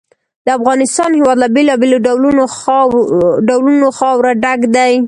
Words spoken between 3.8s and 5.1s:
خاوره ډک دی.